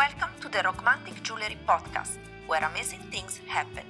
[0.00, 3.84] Welcome to the Romantic Jewelry Podcast, where amazing things happen.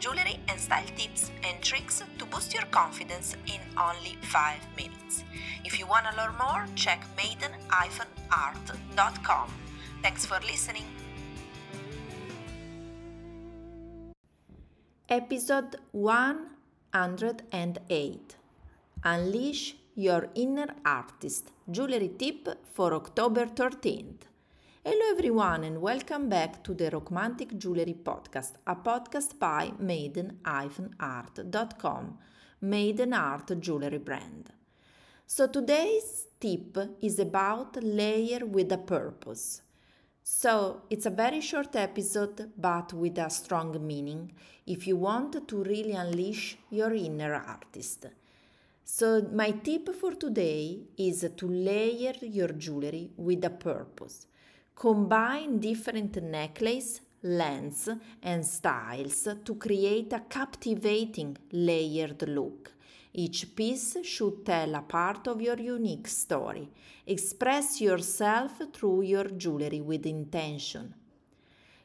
[0.00, 5.22] Jewelry and style tips and tricks to boost your confidence in only 5 minutes.
[5.64, 9.52] If you want to learn more, check maiden-art.com.
[10.02, 10.84] Thanks for listening.
[15.08, 18.36] Episode 108
[19.04, 24.31] Unleash Your Inner Artist Jewelry Tip for October 13th.
[24.84, 32.18] Hello everyone and welcome back to the Romantic Jewelry Podcast, a podcast by maiden-art.com,
[32.62, 34.50] Maiden Art Jewelry brand.
[35.24, 39.62] So today's tip is about layer with a purpose.
[40.24, 44.32] So it's a very short episode but with a strong meaning
[44.66, 48.06] if you want to really unleash your inner artist.
[48.82, 54.26] So my tip for today is to layer your jewelry with a purpose.
[54.74, 57.88] Combine different necklace, lengths
[58.22, 62.72] and styles to create a captivating layered look.
[63.14, 66.70] Each piece should tell a part of your unique story.
[67.06, 70.94] Express yourself through your jewelry with intention.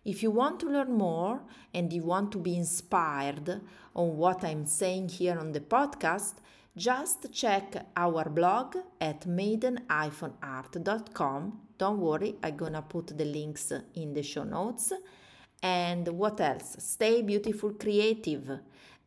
[0.08, 1.42] If you want to learn more
[1.74, 3.60] and you want to be inspired
[3.94, 6.36] on what I'm saying here on the podcast,
[6.78, 11.60] just check our blog at maiden-art.com.
[11.78, 14.94] Don't worry, I'm gonna put the links in the show notes.
[15.62, 16.78] And what else?
[16.80, 18.62] Stay beautiful, creative.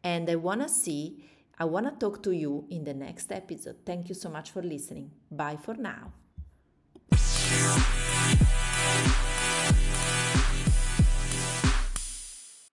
[0.05, 1.25] And I wanna see,
[1.59, 3.87] I wanna talk to you in the next episode.
[3.87, 5.13] Thank you so much for listening.
[5.31, 6.13] Bye for now.